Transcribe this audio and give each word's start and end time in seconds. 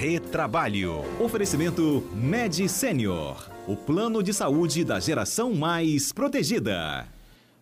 Retrabalho. 0.00 1.04
Oferecimento 1.20 2.02
Med 2.14 2.66
Senior. 2.70 3.50
O 3.68 3.76
plano 3.76 4.22
de 4.22 4.32
saúde 4.32 4.82
da 4.82 4.98
geração 4.98 5.52
mais 5.52 6.10
protegida. 6.10 7.06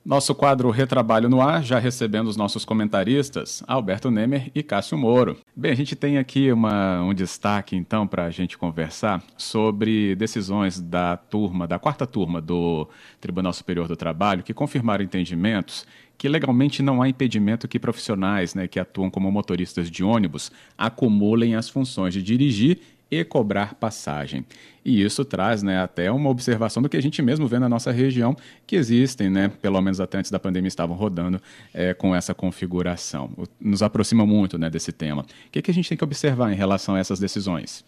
Nosso 0.05 0.35
quadro 0.35 0.71
Retrabalho 0.71 1.29
no 1.29 1.41
Ar, 1.41 1.63
já 1.63 1.79
recebendo 1.79 2.29
os 2.29 2.37
nossos 2.37 2.65
comentaristas, 2.65 3.63
Alberto 3.67 4.11
Nemer 4.11 4.51
e 4.55 4.63
Cássio 4.63 4.97
Moro. 4.97 5.37
Bem, 5.55 5.71
a 5.71 5.75
gente 5.75 5.95
tem 5.95 6.17
aqui 6.17 6.51
uma, 6.51 7.03
um 7.03 7.13
destaque, 7.13 7.77
então, 7.77 8.07
para 8.07 8.25
a 8.25 8.31
gente 8.31 8.57
conversar 8.57 9.23
sobre 9.37 10.15
decisões 10.15 10.81
da 10.81 11.17
turma, 11.17 11.67
da 11.67 11.79
quarta 11.79 12.07
turma 12.07 12.41
do 12.41 12.89
Tribunal 13.21 13.53
Superior 13.53 13.87
do 13.87 13.97
Trabalho, 13.97 14.43
que 14.43 14.55
confirmaram 14.55 15.05
entendimentos 15.05 15.87
que 16.19 16.29
legalmente 16.29 16.83
não 16.83 17.01
há 17.01 17.09
impedimento 17.09 17.69
que 17.69 17.79
profissionais 17.79 18.53
né, 18.53 18.67
que 18.67 18.81
atuam 18.81 19.09
como 19.09 19.31
motoristas 19.31 19.89
de 19.89 20.03
ônibus 20.03 20.51
acumulem 20.77 21.55
as 21.55 21.69
funções 21.69 22.13
de 22.13 22.23
dirigir 22.23 22.81
e 23.11 23.25
cobrar 23.25 23.75
passagem. 23.75 24.45
E 24.85 25.03
isso 25.03 25.25
traz 25.25 25.63
né, 25.63 25.81
até 25.81 26.11
uma 26.11 26.31
observação 26.31 26.83
do 26.83 26.89
que 26.89 26.97
a 26.97 27.03
gente 27.03 27.21
mesmo 27.23 27.47
vê 27.47 27.59
na 27.59 27.69
nossa 27.69 27.91
região, 27.91 28.37
que 28.67 28.77
existem, 28.77 29.31
né, 29.31 29.49
pelo 29.49 29.81
menos 29.81 30.01
até 30.01 30.19
antes 30.19 30.31
da 30.31 30.39
pandemia 30.39 30.69
estavam 30.69 30.97
rodando 30.97 31.41
é, 31.73 31.95
com 31.95 32.15
essa 32.15 32.35
configuração. 32.35 33.31
Nos 33.61 33.83
aproxima 33.83 34.27
muito 34.27 34.59
né, 34.59 34.69
desse 34.69 34.93
tema. 34.93 35.23
O 35.23 35.51
que, 35.51 35.63
que 35.63 35.71
a 35.71 35.75
gente 35.75 35.89
tem 35.89 35.99
que 35.99 36.05
observar 36.05 36.53
em 36.53 36.57
relação 36.57 36.95
a 36.95 36.99
essas 36.99 37.19
decisões? 37.19 37.85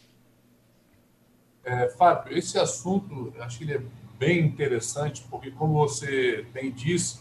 É, 1.65 1.89
Fábio, 1.91 2.37
esse 2.37 2.59
assunto 2.59 3.33
acho 3.41 3.59
que 3.59 3.65
ele 3.65 3.75
é 3.75 3.83
bem 4.19 4.45
interessante, 4.45 5.25
porque 5.31 5.51
como 5.51 5.75
você 5.75 6.47
bem 6.53 6.71
disse, 6.71 7.21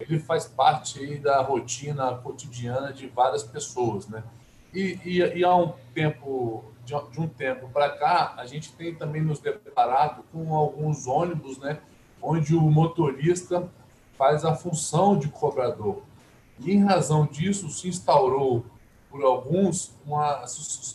ele 0.00 0.18
faz 0.18 0.46
parte 0.46 1.16
da 1.18 1.42
rotina 1.42 2.14
cotidiana 2.14 2.92
de 2.92 3.06
várias 3.06 3.42
pessoas, 3.42 4.08
né? 4.08 4.22
E, 4.72 4.98
e, 5.04 5.18
e 5.18 5.44
há 5.44 5.54
um 5.54 5.74
tempo, 5.92 6.64
de, 7.10 7.20
um 7.20 7.28
tempo 7.28 7.68
para 7.68 7.90
cá, 7.90 8.34
a 8.36 8.46
gente 8.46 8.72
tem 8.72 8.94
também 8.94 9.22
nos 9.22 9.38
deparado 9.38 10.24
com 10.32 10.54
alguns 10.54 11.06
ônibus, 11.06 11.58
né? 11.58 11.80
Onde 12.20 12.54
o 12.54 12.60
motorista 12.60 13.68
faz 14.16 14.44
a 14.44 14.54
função 14.54 15.18
de 15.18 15.28
cobrador. 15.28 16.02
E 16.58 16.72
em 16.72 16.84
razão 16.84 17.26
disso, 17.26 17.70
se 17.70 17.88
instaurou 17.88 18.64
por 19.10 19.24
alguns 19.24 19.94
uma, 20.04 20.44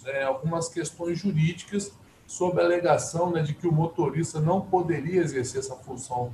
é, 0.06 0.23
algumas 0.23 0.69
questões 0.69 1.17
jurídicas 1.17 1.92
sob 2.28 2.59
a 2.59 2.64
alegação 2.64 3.31
né, 3.31 3.41
de 3.41 3.53
que 3.53 3.67
o 3.67 3.72
motorista 3.72 4.39
não 4.39 4.62
poderia 4.62 5.22
exercer 5.22 5.59
essa 5.59 5.75
função 5.75 6.34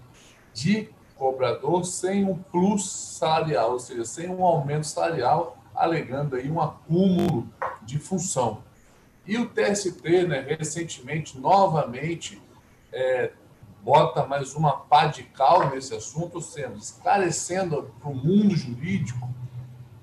de 0.53 0.89
cobrador 1.15 1.85
sem 1.85 2.25
um 2.25 2.35
plus 2.35 2.89
salarial, 2.89 3.73
ou 3.73 3.79
seja, 3.79 4.05
sem 4.05 4.29
um 4.29 4.43
aumento 4.43 4.85
salarial, 4.87 5.57
alegando 5.75 6.35
aí 6.35 6.49
um 6.49 6.59
acúmulo 6.59 7.47
de 7.83 7.99
função. 7.99 8.63
E 9.31 9.37
o 9.37 9.47
TST, 9.47 10.27
né, 10.27 10.41
recentemente, 10.41 11.39
novamente, 11.39 12.41
é, 12.91 13.31
bota 13.81 14.25
mais 14.25 14.53
uma 14.55 14.73
pá 14.73 15.05
de 15.05 15.23
cal 15.23 15.69
nesse 15.69 15.95
assunto, 15.95 16.41
seja, 16.41 16.73
esclarecendo 16.77 17.89
para 18.01 18.09
o 18.09 18.13
mundo 18.13 18.53
jurídico 18.57 19.29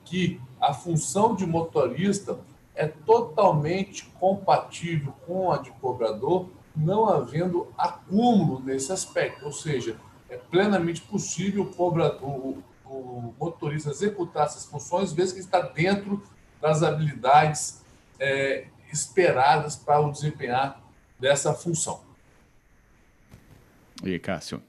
que 0.02 0.40
a 0.58 0.72
função 0.72 1.34
de 1.34 1.44
motorista 1.44 2.40
é 2.74 2.86
totalmente 2.86 4.06
compatível 4.18 5.12
com 5.26 5.52
a 5.52 5.58
de 5.58 5.72
cobrador, 5.72 6.48
não 6.74 7.06
havendo 7.06 7.68
acúmulo 7.76 8.60
nesse 8.60 8.90
aspecto, 8.92 9.44
ou 9.44 9.52
seja, 9.52 10.00
é 10.30 10.38
plenamente 10.38 11.02
possível 11.02 11.64
o 11.64 11.74
cobrador, 11.74 12.56
o 12.86 13.34
motorista 13.38 13.90
executar 13.90 14.46
essas 14.46 14.64
funções, 14.64 15.12
vezes 15.12 15.34
que 15.34 15.40
está 15.40 15.60
dentro 15.60 16.22
das 16.62 16.82
habilidades 16.82 17.84
é, 18.18 18.68
esperadas 18.92 19.76
para 19.76 20.00
o 20.00 20.10
desempenhar 20.10 20.82
dessa 21.18 21.52
função. 21.52 22.00
E 24.04 24.18
Cássio? 24.18 24.62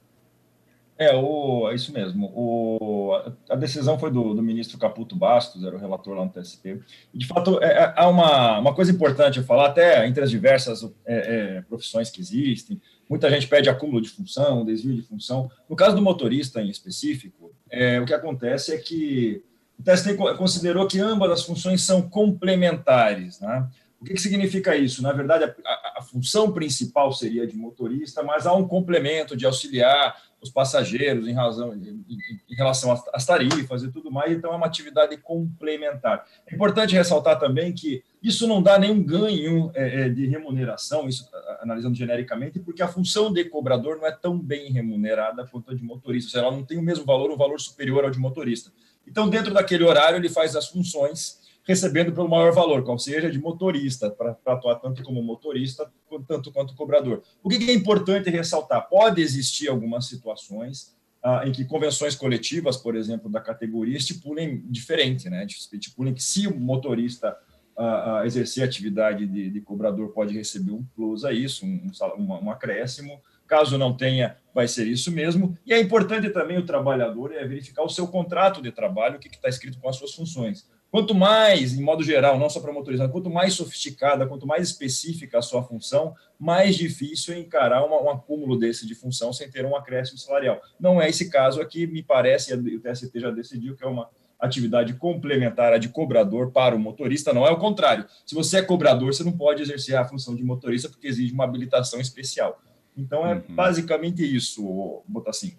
É, 0.98 1.14
o, 1.14 1.70
é 1.70 1.74
isso 1.74 1.92
mesmo. 1.92 2.30
O, 2.34 3.12
a 3.48 3.56
decisão 3.56 3.98
foi 3.98 4.10
do, 4.10 4.34
do, 4.34 4.42
ministro 4.42 4.76
Caputo 4.76 5.16
Bastos, 5.16 5.64
era 5.64 5.74
o 5.74 5.78
relator 5.78 6.14
lá 6.14 6.24
no 6.24 6.30
TSP. 6.30 6.82
E, 7.14 7.18
de 7.18 7.26
fato, 7.26 7.58
é, 7.62 7.72
é, 7.72 7.94
há 7.96 8.06
uma, 8.06 8.58
uma 8.58 8.74
coisa 8.74 8.92
importante 8.92 9.40
a 9.40 9.42
falar, 9.42 9.68
até 9.68 10.06
entre 10.06 10.22
as 10.22 10.30
diversas 10.30 10.84
é, 11.06 11.56
é, 11.56 11.62
profissões 11.62 12.10
que 12.10 12.20
existem, 12.20 12.78
Muita 13.10 13.28
gente 13.28 13.48
pede 13.48 13.68
acúmulo 13.68 14.00
de 14.00 14.08
função, 14.08 14.64
desvio 14.64 14.94
de 14.94 15.02
função. 15.02 15.50
No 15.68 15.74
caso 15.74 15.96
do 15.96 16.00
motorista 16.00 16.62
em 16.62 16.70
específico, 16.70 17.52
é, 17.68 18.00
o 18.00 18.06
que 18.06 18.14
acontece 18.14 18.72
é 18.72 18.78
que 18.78 19.42
o 19.76 19.82
TST 19.82 20.14
considerou 20.38 20.86
que 20.86 21.00
ambas 21.00 21.28
as 21.32 21.42
funções 21.42 21.82
são 21.82 22.02
complementares. 22.02 23.40
Né? 23.40 23.68
O 24.00 24.04
que, 24.04 24.14
que 24.14 24.20
significa 24.20 24.74
isso? 24.74 25.02
Na 25.02 25.12
verdade, 25.12 25.44
a, 25.44 25.98
a, 25.98 26.02
função 26.02 26.50
principal 26.50 27.12
seria 27.12 27.46
de 27.46 27.54
motorista, 27.54 28.22
mas 28.22 28.46
há 28.46 28.54
um 28.54 28.66
complemento 28.66 29.36
de 29.36 29.44
auxiliar 29.44 30.16
os 30.40 30.48
passageiros 30.48 31.28
em, 31.28 31.34
razão, 31.34 31.74
em, 31.74 32.02
em 32.48 32.54
relação 32.54 32.98
às 33.12 33.26
tarifas 33.26 33.82
e 33.82 33.92
tudo 33.92 34.10
mais, 34.10 34.32
então 34.32 34.54
é 34.54 34.56
uma 34.56 34.66
atividade 34.66 35.14
complementar. 35.18 36.26
É 36.46 36.54
importante 36.54 36.94
ressaltar 36.94 37.38
também 37.38 37.74
que 37.74 38.02
isso 38.22 38.46
não 38.46 38.62
dá 38.62 38.78
nenhum 38.78 39.02
ganho 39.02 39.70
é, 39.74 40.06
é 40.06 40.08
de 40.08 40.26
remuneração, 40.26 41.06
isso 41.06 41.28
analisando 41.60 41.94
genericamente, 41.94 42.58
porque 42.58 42.82
a 42.82 42.88
função 42.88 43.30
de 43.30 43.44
cobrador 43.44 43.98
não 43.98 44.06
é 44.06 44.12
tão 44.12 44.38
bem 44.38 44.72
remunerada 44.72 45.46
quanto 45.46 45.72
a 45.72 45.74
de 45.74 45.84
motorista, 45.84 46.28
ou 46.28 46.32
seja, 46.32 46.44
ela 46.46 46.56
não 46.56 46.64
tem 46.64 46.78
o 46.78 46.82
mesmo 46.82 47.04
valor, 47.04 47.30
um 47.30 47.36
valor 47.36 47.60
superior 47.60 48.04
ao 48.04 48.10
de 48.10 48.18
motorista. 48.18 48.72
Então, 49.06 49.28
dentro 49.28 49.52
daquele 49.52 49.84
horário, 49.84 50.16
ele 50.16 50.30
faz 50.30 50.56
as 50.56 50.68
funções 50.68 51.39
recebendo 51.70 52.12
pelo 52.12 52.28
maior 52.28 52.52
valor, 52.52 52.82
qual 52.82 52.98
seja 52.98 53.30
de 53.30 53.38
motorista, 53.38 54.10
para 54.10 54.36
atuar 54.44 54.74
tanto 54.76 55.04
como 55.04 55.22
motorista, 55.22 55.88
tanto 56.26 56.50
quanto 56.50 56.74
cobrador. 56.74 57.22
O 57.42 57.48
que 57.48 57.70
é 57.70 57.72
importante 57.72 58.28
ressaltar? 58.28 58.88
Pode 58.88 59.22
existir 59.22 59.68
algumas 59.68 60.06
situações 60.06 60.96
ah, 61.22 61.42
em 61.46 61.52
que 61.52 61.64
convenções 61.64 62.16
coletivas, 62.16 62.76
por 62.76 62.96
exemplo, 62.96 63.30
da 63.30 63.40
categoria, 63.40 63.96
estipulem 63.96 64.64
diferente, 64.68 65.30
né? 65.30 65.46
estipulem 65.46 66.12
que 66.12 66.22
se 66.22 66.48
o 66.48 66.58
motorista 66.58 67.36
ah, 67.76 68.18
ah, 68.20 68.26
exercer 68.26 68.64
atividade 68.64 69.24
de, 69.24 69.48
de, 69.48 69.60
cobrador 69.60 70.08
pode 70.08 70.34
receber 70.34 70.72
um 70.72 70.84
plus 70.96 71.24
a 71.24 71.32
isso, 71.32 71.64
um, 71.64 71.90
um, 72.18 72.46
um 72.46 72.50
acréscimo, 72.50 73.20
Caso 73.50 73.76
não 73.76 73.96
tenha, 73.96 74.36
vai 74.54 74.68
ser 74.68 74.86
isso 74.86 75.10
mesmo. 75.10 75.58
E 75.66 75.72
é 75.72 75.80
importante 75.80 76.30
também 76.30 76.56
o 76.56 76.64
trabalhador 76.64 77.32
é 77.34 77.44
verificar 77.44 77.82
o 77.82 77.88
seu 77.88 78.06
contrato 78.06 78.62
de 78.62 78.70
trabalho, 78.70 79.16
o 79.16 79.18
que 79.18 79.26
está 79.26 79.48
escrito 79.48 79.76
com 79.80 79.88
as 79.88 79.96
suas 79.96 80.14
funções. 80.14 80.70
Quanto 80.90 81.14
mais, 81.14 81.72
em 81.72 81.82
modo 81.82 82.02
geral, 82.02 82.38
não 82.38 82.50
só 82.50 82.60
para 82.60 82.72
motorizar, 82.72 83.08
quanto 83.08 83.30
mais 83.30 83.54
sofisticada, 83.54 84.26
quanto 84.26 84.46
mais 84.46 84.68
específica 84.68 85.38
a 85.38 85.42
sua 85.42 85.62
função, 85.62 86.14
mais 86.38 86.74
difícil 86.74 87.34
é 87.34 87.38
encarar 87.38 87.84
uma, 87.84 88.02
um 88.02 88.10
acúmulo 88.10 88.58
desse 88.58 88.86
de 88.86 88.94
função 88.94 89.32
sem 89.32 89.48
ter 89.48 89.64
um 89.64 89.76
acréscimo 89.76 90.18
salarial. 90.18 90.60
Não 90.80 91.00
é 91.00 91.08
esse 91.08 91.30
caso 91.30 91.60
aqui, 91.60 91.86
me 91.86 92.02
parece, 92.02 92.52
e 92.52 92.76
o 92.76 92.80
TST 92.80 93.20
já 93.20 93.30
decidiu 93.30 93.76
que 93.76 93.84
é 93.84 93.86
uma 93.86 94.08
atividade 94.40 94.94
complementar 94.94 95.78
de 95.78 95.90
cobrador 95.90 96.50
para 96.50 96.74
o 96.74 96.78
motorista, 96.78 97.32
não 97.32 97.46
é 97.46 97.50
o 97.50 97.58
contrário. 97.58 98.06
Se 98.26 98.34
você 98.34 98.58
é 98.58 98.62
cobrador, 98.62 99.12
você 99.14 99.22
não 99.22 99.32
pode 99.32 99.62
exercer 99.62 99.96
a 99.96 100.04
função 100.04 100.34
de 100.34 100.42
motorista 100.42 100.88
porque 100.88 101.06
exige 101.06 101.32
uma 101.32 101.44
habilitação 101.44 102.00
especial. 102.00 102.60
Então 102.96 103.24
é 103.26 103.34
uhum. 103.34 103.42
basicamente 103.50 104.24
isso, 104.24 105.02
Botassim. 105.06 105.56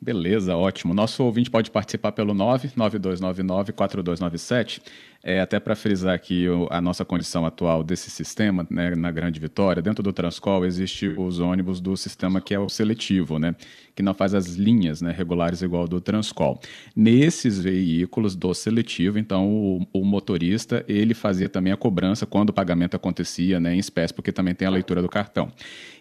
Beleza, 0.00 0.56
ótimo. 0.56 0.94
Nosso 0.94 1.24
ouvinte 1.24 1.50
pode 1.50 1.70
participar 1.70 2.12
pelo 2.12 2.34
99299-4297. 2.34 4.80
É, 5.28 5.40
até 5.40 5.60
para 5.60 5.76
frisar 5.76 6.14
aqui 6.14 6.46
a 6.70 6.80
nossa 6.80 7.04
condição 7.04 7.44
atual 7.44 7.84
desse 7.84 8.08
sistema, 8.08 8.66
né, 8.70 8.94
na 8.94 9.10
Grande 9.10 9.38
Vitória, 9.38 9.82
dentro 9.82 10.02
do 10.02 10.10
Transcol 10.10 10.64
existe 10.64 11.06
os 11.06 11.38
ônibus 11.38 11.82
do 11.82 11.94
sistema 11.98 12.40
que 12.40 12.54
é 12.54 12.58
o 12.58 12.70
seletivo, 12.70 13.38
né, 13.38 13.54
que 13.94 14.02
não 14.02 14.14
faz 14.14 14.32
as 14.32 14.54
linhas 14.54 15.02
né, 15.02 15.12
regulares 15.12 15.60
igual 15.60 15.86
do 15.86 16.00
Transcol. 16.00 16.58
Nesses 16.96 17.60
veículos 17.60 18.34
do 18.34 18.54
seletivo, 18.54 19.18
então, 19.18 19.46
o, 19.46 19.86
o, 19.92 20.02
motorista 20.02 20.82
ele 20.88 21.12
fazia 21.12 21.48
também 21.48 21.74
a 21.74 21.76
cobrança 21.76 22.24
quando 22.24 22.48
o 22.48 22.52
pagamento 22.54 22.94
acontecia 22.94 23.60
né, 23.60 23.74
em 23.74 23.78
espécie, 23.78 24.14
porque 24.14 24.32
também 24.32 24.54
tem 24.54 24.66
a 24.66 24.70
leitura 24.70 25.02
do 25.02 25.10
cartão. 25.10 25.52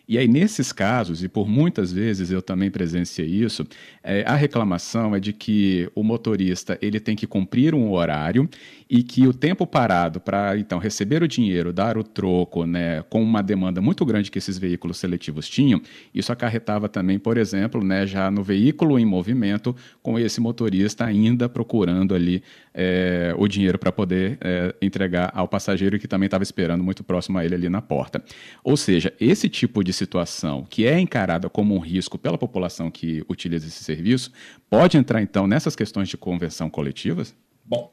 E 0.07 0.17
aí, 0.17 0.25
nesses 0.25 0.71
casos, 0.71 1.21
e 1.21 1.27
por 1.27 1.49
muitas 1.49 1.91
vezes 1.91 2.31
eu 2.31 2.41
também 2.41 2.71
presenciei 2.71 3.27
isso, 3.27 3.67
é, 4.01 4.23
a 4.25 4.35
reclamação 4.35 5.13
é 5.13 5.19
de 5.19 5.33
que 5.33 5.91
o 5.93 6.01
motorista 6.01 6.77
ele 6.81 6.97
tem 6.97 7.13
que 7.13 7.27
cumprir 7.27 7.75
um 7.75 7.91
horário 7.91 8.49
e 8.89 9.03
que 9.03 9.27
o 9.27 9.33
tempo 9.33 9.67
parado 9.67 10.19
para 10.19 10.57
então 10.57 10.79
receber 10.79 11.21
o 11.21 11.27
dinheiro, 11.27 11.73
dar 11.73 11.97
o 11.97 12.03
troco, 12.03 12.65
né, 12.65 13.01
com 13.03 13.21
uma 13.21 13.43
demanda 13.43 13.81
muito 13.81 14.05
grande 14.05 14.31
que 14.31 14.37
esses 14.37 14.57
veículos 14.57 14.97
seletivos 14.97 15.49
tinham, 15.49 15.81
isso 16.13 16.31
acarretava 16.31 16.87
também, 16.87 17.19
por 17.19 17.37
exemplo, 17.37 17.83
né, 17.83 18.07
já 18.07 18.31
no 18.31 18.43
veículo 18.43 18.97
em 18.97 19.05
movimento, 19.05 19.75
com 20.01 20.17
esse 20.17 20.39
motorista 20.39 21.05
ainda 21.05 21.49
procurando 21.49 22.15
ali 22.15 22.41
é, 22.73 23.33
o 23.37 23.47
dinheiro 23.47 23.77
para 23.77 23.91
poder 23.91 24.37
é, 24.41 24.73
entregar 24.81 25.31
ao 25.33 25.47
passageiro 25.47 25.99
que 25.99 26.07
também 26.07 26.27
estava 26.27 26.43
esperando 26.43 26.83
muito 26.83 27.03
próximo 27.03 27.37
a 27.37 27.45
ele 27.45 27.55
ali 27.55 27.69
na 27.69 27.81
porta. 27.81 28.23
Ou 28.63 28.77
seja, 28.77 29.13
esse 29.19 29.49
tipo 29.49 29.83
de 29.83 29.91
situação 29.91 30.65
que 30.69 30.85
é 30.85 30.99
encarada 30.99 31.49
como 31.49 31.75
um 31.75 31.79
risco 31.79 32.17
pela 32.17 32.37
população 32.37 32.89
que 32.89 33.23
utiliza 33.27 33.67
esse 33.67 33.83
serviço, 33.83 34.31
pode 34.69 34.97
entrar 34.97 35.21
então 35.21 35.47
nessas 35.47 35.75
questões 35.75 36.07
de 36.07 36.17
convenção 36.17 36.69
coletivas? 36.69 37.35
Bom, 37.65 37.91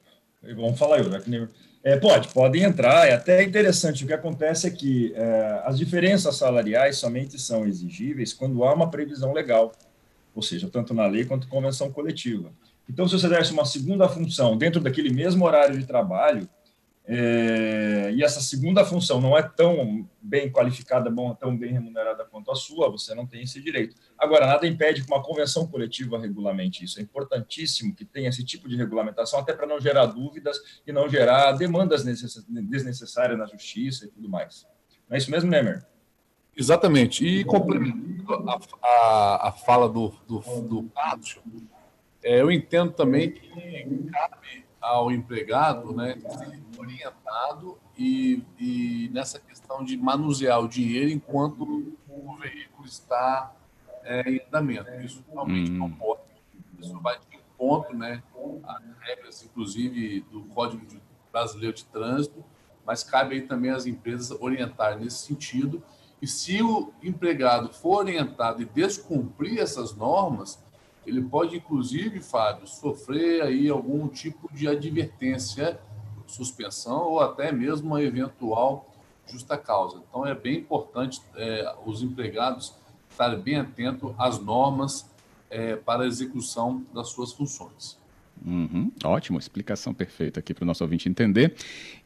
Vamos 0.55 0.79
falar 0.79 0.99
eu, 0.99 1.21
que 1.21 1.49
é, 1.83 1.97
pode, 1.97 2.29
podem 2.29 2.63
entrar. 2.63 3.07
É 3.07 3.13
até 3.13 3.43
interessante. 3.43 4.05
O 4.05 4.07
que 4.07 4.13
acontece 4.13 4.67
é 4.67 4.71
que 4.71 5.13
é, 5.15 5.63
as 5.65 5.79
diferenças 5.79 6.37
salariais 6.37 6.97
somente 6.97 7.39
são 7.39 7.67
exigíveis 7.67 8.33
quando 8.33 8.65
há 8.65 8.73
uma 8.73 8.91
previsão 8.91 9.33
legal, 9.33 9.73
ou 10.35 10.43
seja, 10.43 10.69
tanto 10.71 10.95
na 10.95 11.07
lei 11.07 11.25
quanto 11.25 11.47
convenção 11.47 11.93
coletiva. 11.93 12.51
Então, 12.89 13.07
se 13.07 13.19
você 13.19 13.29
desse 13.29 13.53
uma 13.53 13.65
segunda 13.65 14.09
função 14.09 14.57
dentro 14.57 14.81
daquele 14.81 15.13
mesmo 15.13 15.45
horário 15.45 15.79
de 15.79 15.87
trabalho, 15.87 16.49
é, 17.07 18.11
e 18.15 18.25
essa 18.25 18.41
segunda 18.41 18.83
função 18.83 19.21
não 19.21 19.37
é 19.37 19.43
tão 19.43 20.09
bem 20.23 20.51
qualificada, 20.51 21.11
bom, 21.11 21.35
tão 21.35 21.55
bem 21.55 21.71
remunerada 21.71 22.25
quanto 22.25 22.51
a 22.51 22.55
sua, 22.55 22.91
você 22.91 23.15
não 23.15 23.27
tem 23.27 23.43
esse 23.43 23.61
direito. 23.61 23.95
Agora, 24.19 24.47
nada 24.47 24.67
impede 24.67 25.03
que 25.03 25.13
uma 25.13 25.23
convenção 25.23 25.67
coletiva 25.67 26.19
regulamente 26.19 26.83
isso. 26.83 26.99
É 26.99 27.03
importantíssimo 27.03 27.95
que 27.95 28.07
tenha 28.07 28.31
esse 28.31 28.43
tipo 28.43 28.67
de 28.69 28.77
regulamentação, 28.77 29.39
até 29.39 29.53
para 29.53 29.67
não 29.67 29.79
gerar 29.79 30.07
dúvidas 30.07 30.57
e 30.87 30.93
não 30.93 31.07
gerar 31.07 31.53
demandas 31.53 32.05
desnecessárias 32.05 33.39
na 33.39 33.47
justiça 33.47 34.07
e 34.07 34.09
tudo 34.09 34.29
mais. 34.29 34.67
Não 35.07 35.15
é 35.15 35.19
isso 35.19 35.31
mesmo, 35.31 35.51
Nemer? 35.51 35.85
Exatamente. 36.57 37.27
E 37.27 37.45
complementando 37.45 38.51
a, 38.51 38.59
a, 38.83 39.49
a 39.49 39.53
fala 39.53 39.91
do, 39.91 40.09
do, 40.27 40.39
do 40.63 40.85
Pátio, 40.85 41.43
é, 42.23 42.41
eu 42.41 42.51
entendo 42.51 42.93
também 42.93 43.33
que 43.33 44.11
cabe 44.11 44.64
ao 44.85 45.11
empregado 45.11 45.95
né, 45.95 46.19
orientado 46.79 47.79
e, 47.97 48.43
e 48.59 49.11
nessa 49.13 49.41
questão 49.41 49.83
de 49.83 49.97
manusear 49.97 50.61
o 50.61 50.69
dinheiro 50.69 51.11
enquanto 51.11 51.97
o 52.07 52.37
veículo 52.37 52.87
está 52.87 53.53
é, 54.03 54.31
em 54.31 54.41
andamento. 54.47 54.91
Isso 55.01 55.25
realmente 55.33 55.71
não 55.71 55.91
pode. 55.91 56.21
Isso 56.79 57.01
vai 57.01 57.19
de 57.19 57.37
encontro 57.37 57.97
né, 57.97 58.23
às 58.65 58.83
regras, 59.01 59.43
inclusive, 59.43 60.21
do 60.31 60.43
Código 60.45 60.87
Brasileiro 61.33 61.75
de 61.75 61.85
Trânsito, 61.87 62.45
mas 62.85 63.03
cabe 63.03 63.37
aí 63.37 63.43
também 63.43 63.71
às 63.71 63.87
empresas 63.87 64.31
orientar 64.39 64.99
nesse 64.99 65.27
sentido. 65.27 65.83
E 66.21 66.27
se 66.27 66.63
o 66.63 66.93
empregado 67.03 67.73
for 67.73 68.01
orientado 68.01 68.61
e 68.61 68.67
descumprir 68.67 69.59
essas 69.59 69.95
normas, 69.95 70.63
ele 71.07 71.23
pode, 71.23 71.57
inclusive, 71.57 72.21
Fábio, 72.21 72.67
sofrer 72.67 73.43
aí 73.43 73.69
algum 73.69 74.09
tipo 74.09 74.53
de 74.53 74.69
advertência, 74.69 75.79
suspensão 76.27 77.03
ou 77.11 77.21
até 77.21 77.53
mesmo 77.53 77.89
uma 77.89 78.03
eventual 78.03 78.91
justa 79.27 79.57
causa. 79.57 80.03
Então, 80.09 80.27
é 80.27 80.35
bem 80.35 80.59
importante 80.59 81.21
é, 81.37 81.75
os 81.85 82.03
empregados 82.03 82.75
estarem 83.11 83.41
bem 83.41 83.57
atentos 83.57 84.13
às 84.19 84.39
normas 84.39 85.09
é, 85.51 85.77
para 85.77 86.03
a 86.03 86.07
execução 86.07 86.85
das 86.93 87.09
suas 87.11 87.33
funções. 87.33 87.99
Uhum, 88.45 88.91
ótimo, 89.05 89.39
explicação 89.39 89.95
perfeita 89.95 90.41
aqui 90.41 90.53
para 90.53 90.65
o 90.65 90.67
nosso 90.67 90.83
ouvinte 90.83 91.09
entender. 91.09 91.55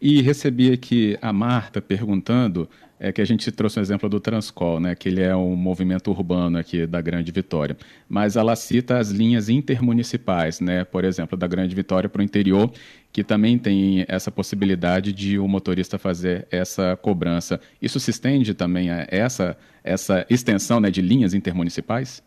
E 0.00 0.20
recebi 0.20 0.70
aqui 0.70 1.18
a 1.22 1.32
Marta 1.32 1.80
perguntando 1.80 2.68
é 3.00 3.12
que 3.12 3.20
a 3.20 3.24
gente 3.24 3.50
trouxe 3.52 3.78
um 3.78 3.82
exemplo 3.82 4.08
do 4.08 4.18
Transcol, 4.18 4.80
né, 4.80 4.94
que 4.94 5.08
ele 5.08 5.22
é 5.22 5.34
um 5.34 5.54
movimento 5.54 6.10
urbano 6.10 6.58
aqui 6.58 6.86
da 6.86 7.00
Grande 7.00 7.30
Vitória, 7.30 7.76
mas 8.08 8.36
ela 8.36 8.56
cita 8.56 8.98
as 8.98 9.10
linhas 9.10 9.48
intermunicipais, 9.48 10.60
né, 10.60 10.84
por 10.84 11.04
exemplo, 11.04 11.38
da 11.38 11.46
Grande 11.46 11.74
Vitória 11.74 12.08
para 12.08 12.20
o 12.20 12.24
interior, 12.24 12.70
que 13.12 13.22
também 13.22 13.58
tem 13.58 14.04
essa 14.08 14.30
possibilidade 14.30 15.12
de 15.12 15.38
o 15.38 15.46
motorista 15.46 15.98
fazer 15.98 16.46
essa 16.50 16.96
cobrança. 16.96 17.60
Isso 17.80 17.98
se 17.98 18.10
estende 18.10 18.52
também 18.54 18.90
a 18.90 19.06
essa, 19.08 19.56
essa 19.82 20.26
extensão 20.28 20.80
né, 20.80 20.90
de 20.90 21.00
linhas 21.00 21.34
intermunicipais? 21.34 22.22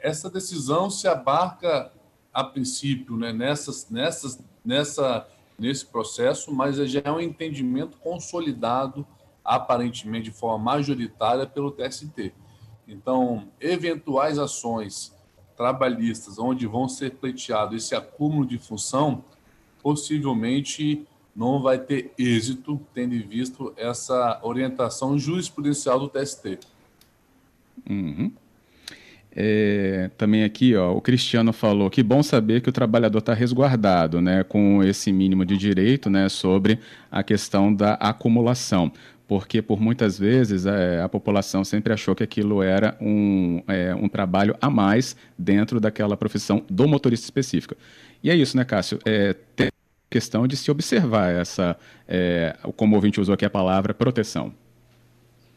Essa 0.00 0.30
decisão 0.30 0.90
se 0.90 1.08
abarca, 1.08 1.90
a 2.32 2.44
princípio, 2.44 3.16
né, 3.16 3.32
nessas, 3.32 3.88
nessas, 3.90 4.38
nessa 4.64 5.26
nesse 5.58 5.86
processo, 5.86 6.52
mas 6.52 6.76
já 6.76 7.02
é 7.04 7.10
um 7.10 7.20
entendimento 7.20 7.96
consolidado, 7.98 9.06
aparentemente 9.44 10.30
de 10.30 10.36
forma 10.36 10.62
majoritária, 10.62 11.46
pelo 11.46 11.70
TST. 11.70 12.32
Então, 12.86 13.48
eventuais 13.60 14.38
ações 14.38 15.14
trabalhistas 15.56 16.38
onde 16.38 16.66
vão 16.66 16.88
ser 16.88 17.12
pleiteado 17.12 17.74
esse 17.74 17.94
acúmulo 17.94 18.46
de 18.46 18.58
função, 18.58 19.24
possivelmente 19.82 21.06
não 21.34 21.60
vai 21.60 21.78
ter 21.78 22.12
êxito, 22.18 22.80
tendo 22.92 23.14
em 23.14 23.20
visto 23.20 23.72
essa 23.76 24.40
orientação 24.42 25.18
jurisprudencial 25.18 25.98
do 25.98 26.08
TST. 26.08 26.60
Uhum. 27.88 28.32
É, 29.38 30.10
também 30.16 30.44
aqui, 30.44 30.74
ó, 30.74 30.94
o 30.94 31.00
Cristiano 31.02 31.52
falou 31.52 31.90
que 31.90 32.02
bom 32.02 32.22
saber 32.22 32.62
que 32.62 32.70
o 32.70 32.72
trabalhador 32.72 33.18
está 33.18 33.34
resguardado, 33.34 34.18
né, 34.18 34.42
com 34.42 34.82
esse 34.82 35.12
mínimo 35.12 35.44
de 35.44 35.58
direito, 35.58 36.08
né, 36.08 36.26
sobre 36.30 36.78
a 37.10 37.22
questão 37.22 37.72
da 37.72 37.94
acumulação, 37.94 38.90
porque 39.28 39.60
por 39.60 39.78
muitas 39.78 40.18
vezes 40.18 40.64
é, 40.64 41.02
a 41.02 41.08
população 41.08 41.64
sempre 41.64 41.92
achou 41.92 42.14
que 42.14 42.22
aquilo 42.22 42.62
era 42.62 42.96
um, 42.98 43.62
é, 43.68 43.94
um 43.94 44.08
trabalho 44.08 44.56
a 44.58 44.70
mais 44.70 45.14
dentro 45.38 45.78
daquela 45.78 46.16
profissão 46.16 46.64
do 46.70 46.88
motorista 46.88 47.26
específica. 47.26 47.76
E 48.22 48.30
é 48.30 48.34
isso, 48.34 48.56
né, 48.56 48.64
Cássio? 48.64 48.98
É, 49.04 49.34
tem 49.54 49.68
questão 50.08 50.46
de 50.46 50.56
se 50.56 50.70
observar 50.70 51.30
essa, 51.30 51.76
é, 52.08 52.56
como 52.74 52.94
o 52.94 52.96
ouvinte 52.96 53.20
usou 53.20 53.34
aqui 53.34 53.44
a 53.44 53.50
palavra, 53.50 53.92
proteção. 53.92 54.54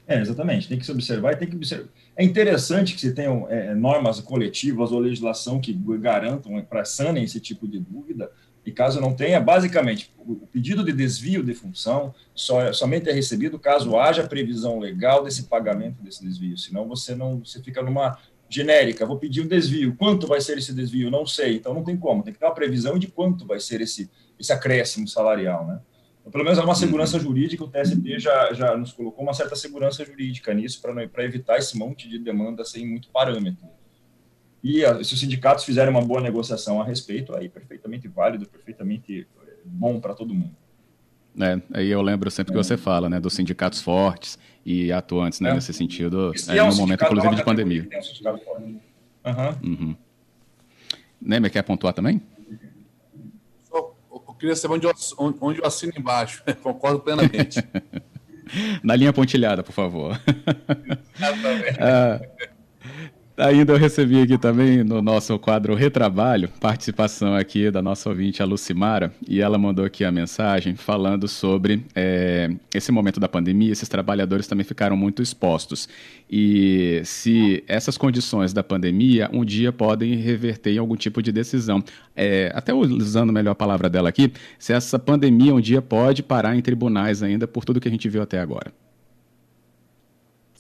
É, 0.09 0.19
exatamente. 0.19 0.67
Tem 0.67 0.79
que 0.79 0.85
se 0.85 0.91
observar 0.91 1.33
e 1.33 1.35
tem 1.35 1.47
que 1.47 1.56
observar. 1.56 1.88
É 2.17 2.23
interessante 2.23 2.95
que 2.95 3.01
se 3.01 3.13
tenham 3.13 3.47
é, 3.47 3.75
normas 3.75 4.19
coletivas 4.19 4.91
ou 4.91 4.97
legislação 5.00 5.61
que 5.61 5.71
garantam, 5.71 6.59
para 6.63 6.83
sanem 6.83 7.23
esse 7.23 7.39
tipo 7.39 7.67
de 7.67 7.79
dúvida, 7.79 8.31
e 8.65 8.71
caso 8.71 9.00
não 9.00 9.13
tenha, 9.13 9.39
basicamente, 9.39 10.11
o 10.17 10.47
pedido 10.47 10.83
de 10.83 10.91
desvio 10.91 11.44
de 11.44 11.53
função 11.53 12.13
só, 12.33 12.73
somente 12.73 13.07
é 13.07 13.13
recebido 13.13 13.59
caso 13.59 13.97
haja 13.97 14.27
previsão 14.27 14.79
legal 14.79 15.23
desse 15.23 15.44
pagamento 15.44 16.01
desse 16.01 16.23
desvio, 16.23 16.57
senão 16.57 16.88
você 16.88 17.15
não 17.15 17.39
você 17.39 17.62
fica 17.62 17.81
numa 17.81 18.17
genérica, 18.50 19.05
vou 19.05 19.17
pedir 19.17 19.41
um 19.41 19.47
desvio, 19.47 19.95
quanto 19.95 20.27
vai 20.27 20.41
ser 20.41 20.57
esse 20.57 20.73
desvio? 20.73 21.12
Não 21.12 21.25
sei, 21.25 21.55
então 21.55 21.73
não 21.73 21.83
tem 21.83 21.95
como, 21.95 22.23
tem 22.23 22.33
que 22.33 22.39
ter 22.39 22.45
uma 22.45 22.53
previsão 22.53 22.97
de 22.97 23.07
quanto 23.07 23.45
vai 23.45 23.59
ser 23.59 23.79
esse, 23.79 24.09
esse 24.39 24.51
acréscimo 24.51 25.07
salarial, 25.07 25.67
né? 25.67 25.79
Pelo 26.29 26.43
menos 26.43 26.59
é 26.59 26.61
uma 26.61 26.75
segurança 26.75 27.17
uhum. 27.17 27.23
jurídica, 27.23 27.63
o 27.63 27.67
TST 27.67 28.19
já, 28.19 28.53
já 28.53 28.77
nos 28.77 28.91
colocou 28.91 29.23
uma 29.23 29.33
certa 29.33 29.55
segurança 29.55 30.05
jurídica 30.05 30.53
nisso, 30.53 30.81
para 30.81 31.23
evitar 31.23 31.57
esse 31.57 31.77
monte 31.77 32.07
de 32.07 32.19
demanda 32.19 32.63
sem 32.65 32.87
muito 32.87 33.09
parâmetro. 33.09 33.67
E 34.63 34.83
a, 34.83 35.03
se 35.03 35.13
os 35.13 35.19
sindicatos 35.19 35.63
fizerem 35.63 35.89
uma 35.89 36.01
boa 36.01 36.21
negociação 36.21 36.81
a 36.81 36.85
respeito, 36.85 37.35
aí 37.35 37.47
perfeitamente 37.47 38.07
válido, 38.07 38.45
perfeitamente 38.45 39.27
eh, 39.41 39.53
bom 39.65 39.99
para 39.99 40.13
todo 40.13 40.33
mundo. 40.33 40.55
É, 41.39 41.61
aí 41.73 41.87
eu 41.87 42.01
lembro 42.01 42.29
sempre 42.29 42.51
que 42.51 42.57
você 42.57 42.75
fala, 42.75 43.09
né, 43.09 43.19
dos 43.19 43.33
sindicatos 43.33 43.81
fortes 43.81 44.38
e 44.65 44.91
atuantes, 44.91 45.39
né, 45.39 45.51
é. 45.51 45.53
nesse 45.53 45.74
sentido, 45.74 46.33
é, 46.50 46.57
é 46.57 46.63
um 46.63 46.69
no 46.69 46.75
momento, 46.75 47.05
inclusive, 47.05 47.36
de 47.36 47.43
pandemia. 47.43 47.88
Um 48.21 48.79
uhum. 49.29 49.55
uhum. 49.63 49.95
Nemer, 51.21 51.51
quer 51.51 51.63
pontuar 51.63 51.93
também? 51.93 52.21
Queria 54.39 54.55
saber 54.55 54.75
onde 54.75 54.88
eu, 54.88 54.93
onde 55.17 55.60
eu 55.60 55.65
assino 55.65 55.93
embaixo. 55.98 56.43
Concordo 56.63 57.00
plenamente. 57.00 57.63
Na 58.81 58.96
linha 58.96 59.13
pontilhada, 59.13 59.62
por 59.62 59.74
favor. 59.74 60.19
Exatamente. 61.15 61.77
ah, 61.81 62.19
Ainda 63.39 63.72
eu 63.72 63.77
recebi 63.77 64.22
aqui 64.22 64.38
também 64.38 64.84
no 64.84 65.01
nosso 65.01 65.39
quadro 65.39 65.74
Retrabalho, 65.74 66.50
participação 66.60 67.36
aqui 67.36 67.72
da 67.72 67.81
nossa 67.81 68.10
ouvinte, 68.10 68.43
a 68.43 68.46
Lucimara, 68.46 69.13
e 69.25 69.39
ela 69.39 69.58
mandou 69.58 69.86
aqui 69.86 70.03
a 70.03 70.12
mensagem 70.12 70.75
falando 70.75 71.25
sobre 71.25 71.86
é, 71.96 72.51
esse 72.75 72.91
momento 72.91 73.17
da 73.17 73.29
pandemia, 73.29 73.72
esses 73.72 73.88
trabalhadores 73.88 74.46
também 74.46 74.65
ficaram 74.65 74.98
muito 74.98 75.22
expostos. 75.22 75.88
E 76.29 77.01
se 77.05 77.63
essas 77.65 77.98
condições 77.98 78.51
da 78.51 78.62
pandemia 78.62 79.29
um 79.31 79.46
dia 79.46 79.72
podem 79.72 80.15
reverter 80.15 80.74
em 80.74 80.77
algum 80.77 80.98
tipo 80.98 81.24
de 81.24 81.31
decisão. 81.31 81.81
É, 82.13 82.51
até 82.53 82.74
usando 82.74 83.31
melhor 83.31 83.51
a 83.51 83.55
palavra 83.55 83.89
dela 83.89 84.10
aqui, 84.10 84.34
se 84.58 84.74
essa 84.74 85.00
pandemia 85.00 85.55
um 85.55 85.62
dia 85.62 85.81
pode 85.81 86.22
parar 86.24 86.58
em 86.58 86.62
tribunais 86.62 87.24
ainda 87.24 87.48
por 87.48 87.63
tudo 87.63 87.79
que 87.79 87.88
a 87.88 87.91
gente 87.91 88.10
viu 88.10 88.22
até 88.22 88.38
agora. 88.38 88.69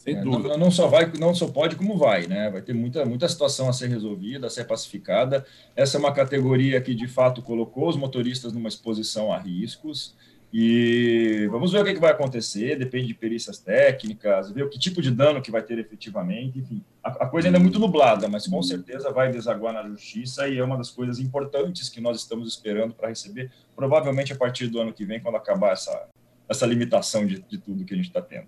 Sem 0.09 0.17
é, 0.17 0.21
dúvida. 0.21 0.49
Não, 0.49 0.57
não, 0.57 0.71
só 0.71 0.87
vai, 0.87 1.11
não 1.19 1.35
só 1.35 1.47
pode 1.47 1.75
como 1.75 1.97
vai, 1.97 2.27
né? 2.27 2.49
Vai 2.49 2.61
ter 2.61 2.73
muita, 2.73 3.05
muita 3.05 3.27
situação 3.27 3.69
a 3.69 3.73
ser 3.73 3.89
resolvida, 3.89 4.47
a 4.47 4.49
ser 4.49 4.65
pacificada. 4.65 5.45
Essa 5.75 5.97
é 5.97 5.99
uma 5.99 6.13
categoria 6.13 6.81
que 6.81 6.95
de 6.95 7.07
fato 7.07 7.41
colocou 7.41 7.87
os 7.87 7.95
motoristas 7.95 8.51
numa 8.53 8.67
exposição 8.67 9.31
a 9.31 9.37
riscos. 9.37 10.15
E 10.51 11.47
vamos 11.51 11.71
ver 11.71 11.81
o 11.81 11.85
que, 11.85 11.93
que 11.93 11.99
vai 11.99 12.11
acontecer, 12.11 12.75
depende 12.75 13.05
de 13.05 13.13
perícias 13.13 13.59
técnicas, 13.59 14.49
ver 14.49 14.63
o 14.63 14.69
que 14.69 14.79
tipo 14.79 14.99
de 14.99 15.11
dano 15.11 15.43
que 15.43 15.51
vai 15.51 15.61
ter 15.61 15.77
efetivamente, 15.77 16.57
enfim. 16.57 16.83
A, 17.03 17.09
a 17.09 17.27
coisa 17.27 17.47
ainda 17.47 17.59
é 17.59 17.61
muito 17.61 17.77
nublada, 17.77 18.27
mas 18.27 18.47
com 18.47 18.61
certeza 18.63 19.11
vai 19.11 19.31
desaguar 19.31 19.75
na 19.75 19.87
justiça 19.87 20.47
e 20.47 20.57
é 20.57 20.63
uma 20.63 20.75
das 20.75 20.89
coisas 20.89 21.19
importantes 21.19 21.87
que 21.87 22.01
nós 22.01 22.17
estamos 22.17 22.47
esperando 22.47 22.95
para 22.95 23.09
receber, 23.09 23.51
provavelmente 23.75 24.33
a 24.33 24.35
partir 24.35 24.67
do 24.69 24.79
ano 24.79 24.91
que 24.91 25.05
vem, 25.05 25.19
quando 25.19 25.35
acabar 25.35 25.73
essa, 25.73 26.09
essa 26.49 26.65
limitação 26.65 27.27
de, 27.27 27.39
de 27.47 27.59
tudo 27.59 27.85
que 27.85 27.93
a 27.93 27.97
gente 27.97 28.07
está 28.07 28.21
tendo. 28.21 28.47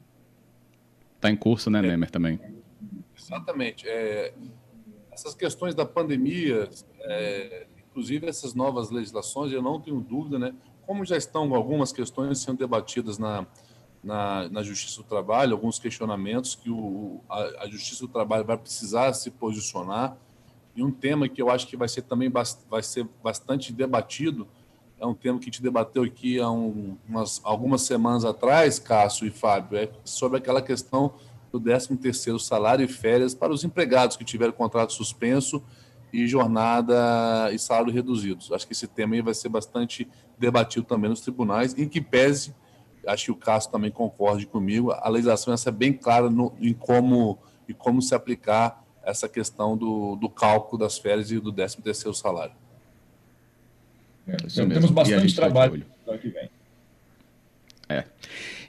Está 1.22 1.30
em 1.30 1.36
curso, 1.36 1.70
né, 1.70 1.78
é, 1.78 1.82
Nemer, 1.84 2.10
também? 2.10 2.40
Exatamente. 3.16 3.88
É, 3.88 4.34
essas 5.12 5.36
questões 5.36 5.76
da 5.76 5.86
pandemia, 5.86 6.68
é, 7.02 7.68
inclusive 7.88 8.26
essas 8.26 8.56
novas 8.56 8.90
legislações, 8.90 9.54
eu 9.54 9.62
não 9.62 9.80
tenho 9.80 10.02
dúvida, 10.02 10.40
né? 10.40 10.56
Como 10.84 11.06
já 11.06 11.16
estão 11.16 11.54
algumas 11.54 11.94
questões 11.94 12.40
sendo 12.40 12.58
debatidas 12.58 13.20
na, 13.20 13.46
na, 14.04 14.50
na 14.50 14.64
Justiça 14.64 15.04
do 15.04 15.08
Trabalho, 15.08 15.54
alguns 15.54 15.78
questionamentos 15.78 16.56
que 16.56 16.72
o, 16.72 17.22
a, 17.30 17.66
a, 17.66 17.70
Justiça 17.70 18.08
do 18.08 18.12
Trabalho 18.12 18.44
vai 18.44 18.58
precisar 18.58 19.14
se 19.14 19.30
posicionar. 19.30 20.18
E 20.76 20.82
um 20.82 20.90
tema 20.90 21.30
que 21.30 21.40
eu 21.40 21.52
acho 21.52 21.68
que 21.68 21.78
vai 21.78 21.88
ser 21.88 22.02
também 22.02 22.32
vai 22.32 22.82
ser 22.82 23.08
bastante 23.22 23.72
debatido, 23.72 24.48
é 25.02 25.06
um 25.06 25.16
tema 25.16 25.40
que 25.40 25.46
a 25.46 25.48
gente 25.48 25.64
debateu 25.64 26.04
aqui 26.04 26.40
há 26.40 26.50
um, 26.50 26.96
umas, 27.10 27.42
algumas 27.44 27.82
semanas 27.82 28.24
atrás, 28.24 28.78
Cássio 28.78 29.26
e 29.26 29.32
Fábio, 29.32 29.76
é 29.76 29.90
sobre 30.06 30.38
aquela 30.38 30.62
questão 30.62 31.16
do 31.52 31.60
13º 31.60 32.38
salário 32.38 32.86
e 32.86 32.88
férias 32.88 33.34
para 33.34 33.52
os 33.52 33.64
empregados 33.64 34.16
que 34.16 34.24
tiveram 34.24 34.54
contrato 34.54 34.94
suspenso 34.94 35.62
e 36.14 36.28
jornada 36.28 37.50
e 37.52 37.58
salário 37.58 37.92
reduzidos. 37.92 38.52
Acho 38.52 38.68
que 38.68 38.74
esse 38.74 38.88
tema 38.88 39.16
aí 39.16 39.22
vai 39.22 39.34
ser 39.34 39.50
bastante 39.50 40.08
debatido 40.38 40.86
também 40.86 41.10
nos 41.10 41.22
tribunais, 41.22 41.76
em 41.76 41.90
que 41.90 42.00
pese 42.00 42.54
acho 43.08 43.26
que 43.26 43.32
o 43.32 43.36
Cássio 43.36 43.72
também 43.72 43.90
concorde 43.90 44.46
comigo, 44.46 44.92
a 44.92 45.10
legislação 45.10 45.52
essa 45.52 45.70
é 45.70 45.72
bem 45.72 45.92
clara 45.92 46.30
no, 46.30 46.54
em 46.62 46.74
como 46.74 47.40
e 47.68 47.74
como 47.74 48.00
se 48.04 48.14
aplicar 48.14 48.86
essa 49.04 49.28
questão 49.28 49.76
do, 49.76 50.16
do 50.16 50.30
cálculo 50.30 50.78
das 50.78 51.00
férias 51.00 51.32
e 51.32 51.40
do 51.40 51.52
13 51.52 51.82
terceiro 51.82 52.14
salário. 52.14 52.54
É, 54.32 54.66
temos 54.66 54.92
bastante 54.92 55.36
tá 55.36 55.42
trabalho 55.42 55.86
para 56.06 56.18
que 56.18 56.30
vem. 56.30 56.50
É. 57.90 58.06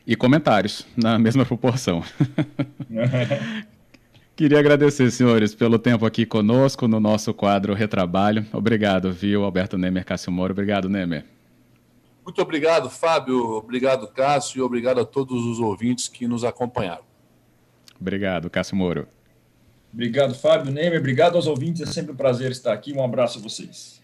E 0.06 0.16
comentários 0.16 0.86
na 0.96 1.16
mesma 1.20 1.44
proporção. 1.44 2.02
Queria 4.34 4.58
agradecer, 4.58 5.10
senhores, 5.10 5.54
pelo 5.54 5.78
tempo 5.78 6.04
aqui 6.04 6.26
conosco 6.26 6.88
no 6.88 6.98
nosso 6.98 7.32
quadro 7.32 7.74
Retrabalho. 7.74 8.44
Obrigado, 8.52 9.12
viu, 9.12 9.44
Alberto 9.44 9.78
Nemer 9.78 10.04
Cássio 10.04 10.32
Moro. 10.32 10.52
Obrigado, 10.52 10.88
Nemer. 10.88 11.24
Muito 12.24 12.40
obrigado, 12.40 12.88
Fábio. 12.90 13.38
Obrigado, 13.56 14.08
Cássio. 14.08 14.58
E 14.58 14.62
obrigado 14.62 15.00
a 15.00 15.04
todos 15.04 15.44
os 15.44 15.60
ouvintes 15.60 16.08
que 16.08 16.26
nos 16.26 16.44
acompanharam. 16.44 17.04
Obrigado, 18.00 18.50
Cássio 18.50 18.76
Moro. 18.76 19.06
Obrigado, 19.92 20.34
Fábio 20.34 20.72
Nemer. 20.72 20.98
Obrigado 20.98 21.36
aos 21.36 21.46
ouvintes. 21.46 21.82
É 21.82 21.86
sempre 21.86 22.12
um 22.12 22.16
prazer 22.16 22.50
estar 22.50 22.72
aqui. 22.72 22.92
Um 22.92 23.04
abraço 23.04 23.38
a 23.38 23.42
vocês. 23.42 24.01